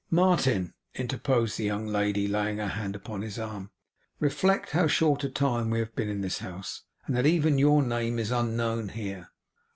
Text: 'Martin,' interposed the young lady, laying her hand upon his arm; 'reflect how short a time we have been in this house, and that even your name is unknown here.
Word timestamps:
'Martin,' 0.09 0.73
interposed 0.95 1.59
the 1.59 1.63
young 1.63 1.85
lady, 1.85 2.27
laying 2.27 2.57
her 2.57 2.69
hand 2.69 2.95
upon 2.95 3.21
his 3.21 3.37
arm; 3.37 3.69
'reflect 4.19 4.71
how 4.71 4.87
short 4.87 5.23
a 5.23 5.29
time 5.29 5.69
we 5.69 5.77
have 5.77 5.95
been 5.95 6.09
in 6.09 6.21
this 6.21 6.39
house, 6.39 6.81
and 7.05 7.15
that 7.15 7.27
even 7.27 7.59
your 7.59 7.83
name 7.83 8.17
is 8.17 8.31
unknown 8.31 8.89
here. 8.89 9.29